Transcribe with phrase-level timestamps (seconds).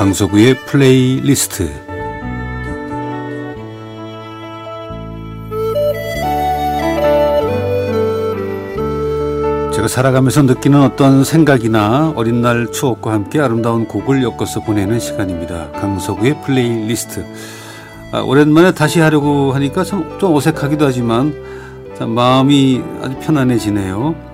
[0.00, 1.70] 강석우의 플레이리스트
[9.74, 15.70] 제가 살아가면서 느끼는 어떤 생각이나 어린 날 추억과 함께 아름다운 곡을 엮어서 보내는 시간입니다.
[15.72, 17.26] 강석우의 플레이리스트.
[18.12, 21.34] 아, 오랜만에 다시 하려고 하니까 좀, 좀 어색하기도 하지만
[21.98, 24.29] 참 마음이 아주 편안해지네요.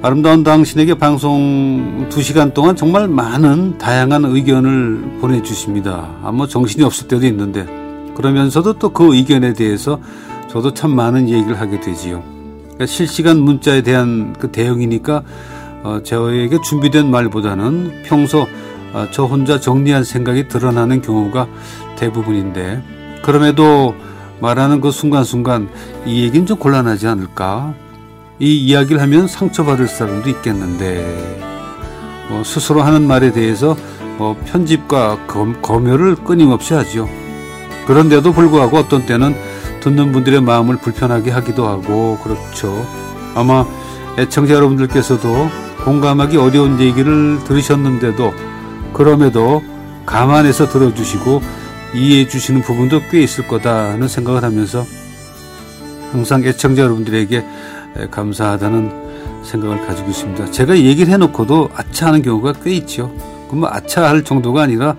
[0.00, 6.08] 아름다운 당신에게 방송 2시간 동안 정말 많은 다양한 의견을 보내주십니다.
[6.22, 7.66] 아마 정신이 없을 때도 있는데
[8.14, 10.00] 그러면서도 또 그 의견에 대해서
[10.48, 12.22] 저도 참 많은 얘기를 하게 되지요.
[12.60, 15.22] 그러니까 실시간 문자에 대한 그 대응이니까
[15.82, 18.46] 어, 저에게 준비된 말보다는 평소
[18.92, 21.48] 어, 저 혼자 정리한 생각이 드러나는 경우가
[21.96, 22.84] 대부분인데
[23.22, 23.96] 그럼에도
[24.40, 25.68] 말하는 그 순간순간
[26.06, 27.74] 이 얘기는 좀 곤란하지 않을까
[28.40, 31.40] 이 이야기를 하면 상처받을 사람도 있겠는데
[32.28, 33.76] 뭐 스스로 하는 말에 대해서
[34.16, 37.08] 뭐 편집과 검, 검열을 끊임없이 하죠.
[37.86, 39.34] 그런데도 불구하고 어떤 때는
[39.80, 42.86] 듣는 분들의 마음을 불편하게 하기도 하고 그렇죠.
[43.34, 43.64] 아마
[44.18, 45.48] 애청자 여러분들께서도
[45.84, 48.34] 공감하기 어려운 얘기를 들으셨는데도
[48.92, 49.62] 그럼에도
[50.06, 51.40] 감안해서 들어주시고
[51.94, 54.84] 이해해 주시는 부분도 꽤 있을 거다 하는 생각을 하면서
[56.12, 57.44] 항상 애청자 여러분들에게
[58.10, 59.08] 감사하다는
[59.44, 60.50] 생각을 가지고 있습니다.
[60.50, 63.12] 제가 얘기를 해놓고도 아차하는 경우가 꽤 있죠.
[63.46, 64.96] 그럼 뭐 아차할 정도가 아니라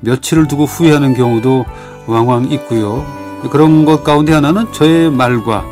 [0.00, 1.64] 며칠을 두고 후회하는 경우도
[2.06, 3.04] 왕왕 있고요.
[3.50, 5.64] 그런 것 가운데 하나는 저의 말과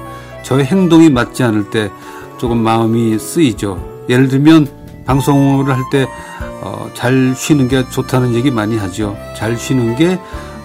[0.43, 1.91] 저의 행동이 맞지 않을 때
[2.39, 4.05] 조금 마음이 쓰이죠.
[4.09, 4.67] 예를 들면
[5.07, 9.17] 방송을 할 때잘 어, 쉬는 게 좋다는 얘기 많이 하죠.
[9.37, 10.19] 잘 쉬는 게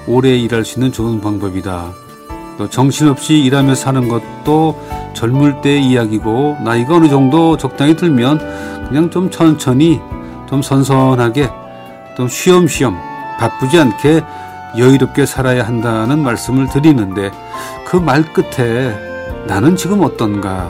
[0.07, 2.04] 오래 일할 수 있는 좋은 방법이다.
[2.57, 4.79] 또 정신없이 일하며 사는 것도
[5.13, 9.99] 젊을 때 이야기고 나이가 어느 정도 적당히 들면 그냥 좀 천천히
[10.47, 11.49] 좀 선선하게
[12.15, 12.95] 좀 쉬엄쉬엄
[13.39, 14.23] 바쁘지 않게
[14.77, 17.31] 여유롭게 살아야 한다는 말씀을 드리는데
[17.87, 18.93] 그 말 끝에
[19.47, 20.69] 나는 지금 어떤가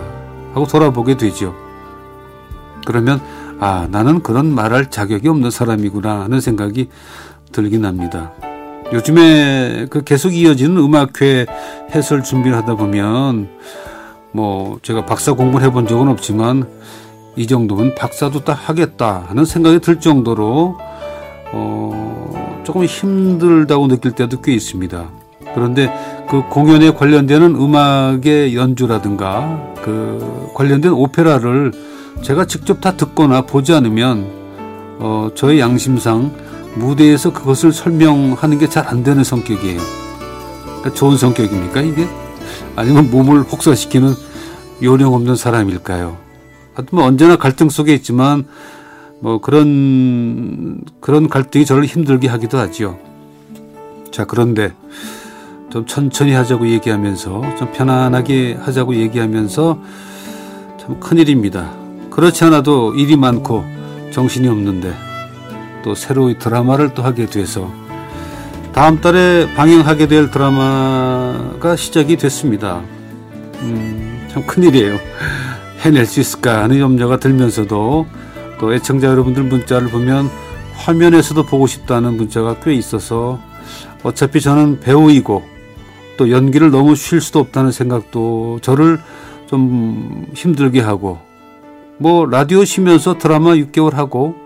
[0.54, 1.56] 하고 돌아보게 되죠.
[2.86, 3.20] 그러면
[3.60, 6.90] 아 나는 그런 말할 자격이 없는 사람이구나 하는 생각이
[7.52, 8.32] 들긴 합니다.
[8.94, 11.46] 요즘에 그 계속 이어지는 음악회
[11.94, 13.50] 해설 준비를 하다 보면
[14.32, 16.68] 뭐 제가 박사 공부를 해본 적은 없지만
[17.36, 20.78] 이 정도면 박사도 딱 하겠다 하는 생각이 들 정도로
[21.52, 25.10] 어 조금 힘들다고 느낄 때도 꽤 있습니다.
[25.54, 25.92] 그런데
[26.30, 31.72] 그 공연에 관련되는 음악의 연주라든가 그 관련된 오페라를
[32.22, 34.28] 제가 직접 다 듣거나 보지 않으면
[35.00, 36.32] 어 저의 양심상
[36.76, 39.80] 무대에서 그것을 설명하는 게 잘 안 되는 성격이에요.
[40.66, 42.08] 그러니까 좋은 성격입니까, 이게?
[42.76, 44.14] 아니면 몸을 혹사시키는
[44.84, 46.18] 요령 없는 사람일까요?
[46.74, 48.46] 하여튼 뭐 언제나 갈등 속에 있지만
[49.22, 52.98] 뭐 그런, 그런 갈등이 저를 힘들게 하기도 하지요.
[54.12, 54.74] 자, 그런데
[55.70, 59.80] 좀 천천히 하자고 얘기하면서 좀 편안하게 하자고 얘기하면서
[60.80, 61.72] 참 큰일입니다.
[62.12, 63.64] 그렇지 않아도 일이 많고
[64.12, 64.94] 정신이 없는데
[65.86, 67.72] 또 새로운 드라마를 또 하게 돼서
[68.74, 72.82] 다음 달에 방영하게 될 드라마가 시작이 됐습니다.
[73.62, 74.98] 음, 참 큰일이에요.
[75.86, 78.08] 해낼 수 있을까 하는 염려가 들면서도
[78.60, 80.28] 또 애청자 여러분들 문자를 보면
[80.74, 83.40] 화면에서도 보고 싶다는 문자가 꽤 있어서
[84.02, 85.44] 어차피 저는 배우이고
[86.18, 89.00] 또 연기를 너무 쉴 수도 없다는 생각도 저를
[89.46, 91.20] 좀 힘들게 하고
[92.00, 94.45] 뭐 라디오 쉬면서 드라마 6개월 하고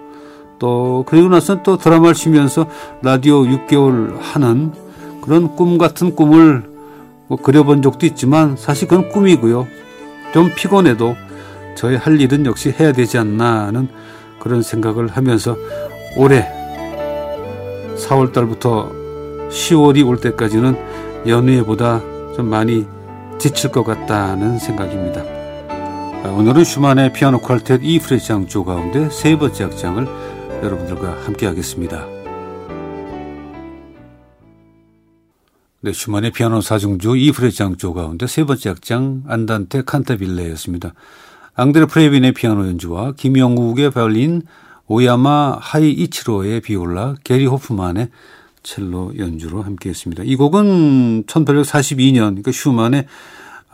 [0.59, 2.67] 또 그리고 나서 또 드라마를 쉬면서
[3.01, 4.73] 라디오 6개월 하는
[5.21, 6.63] 그런 꿈 같은 꿈을
[7.27, 9.67] 뭐 그려본 적도 있지만 사실 그건 꿈이고요.
[10.33, 11.15] 좀 피곤해도
[11.75, 13.87] 저희 할 일은 역시 해야 되지 않나 하는
[14.39, 15.55] 그런 생각을 하면서
[16.17, 16.47] 올해
[17.97, 18.91] 4월 달부터
[19.49, 20.75] 10월이 올 때까지는
[21.27, 22.01] 여느 해보다
[22.35, 22.85] 좀 많이
[23.37, 25.23] 지칠 것 같다는 생각입니다.
[26.25, 30.07] 오늘은 슈만의 피아노 quartet E flat 장조 가운데 세 번째 악장을
[30.63, 32.05] 여러분들과 함께 하겠습니다.
[35.81, 40.93] 네, 슈만의 피아노 사중주 E flat 장조 가운데 세 번째 악장 안단테 칸타빌레였습니다.
[41.55, 44.41] 앙드레 프레빈의 피아노 연주와 김영욱의 바이올린,
[44.87, 48.09] 오야마 하이 이치로의 비올라, 게리 호프만의
[48.63, 50.23] 첼로 연주로 함께했습니다.
[50.25, 53.05] 이 곡은 1842년 그러니까 슈만의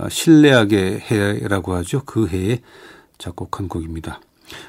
[0.10, 2.04] 신뢰악의 해라고 하죠.
[2.06, 2.62] 그 해에
[3.18, 4.20] 작곡한 곡입니다.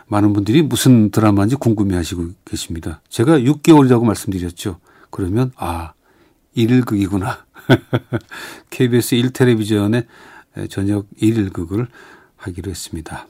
[0.09, 3.01] 많은 분들이 무슨 드라마인지 궁금해 하시고 계십니다.
[3.09, 4.79] 제가 6개월이라고 말씀드렸죠.
[5.11, 5.93] 그러면, 아,
[6.57, 7.39] 1일극이구나.
[8.71, 10.07] KBS 1텔레비전의
[10.71, 11.89] 저녁 1일극을
[12.37, 13.27] 하기로 했습니다.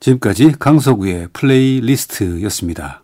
[0.00, 3.03] 지금까지 강서구의 플레이리스트였습니다.